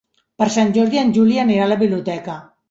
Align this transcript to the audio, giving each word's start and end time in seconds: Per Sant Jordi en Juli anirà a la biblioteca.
Per 0.43 0.47
Sant 0.55 0.71
Jordi 0.77 1.01
en 1.01 1.13
Juli 1.19 1.37
anirà 1.43 1.67
a 1.67 1.69
la 1.73 1.79
biblioteca. 1.83 2.41